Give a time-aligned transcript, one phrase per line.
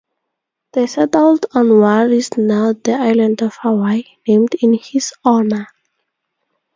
[0.73, 5.67] They settled on what is now the Island of Hawaii, named in his honor.